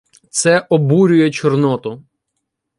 [0.29, 2.03] Це обурює Чорноту.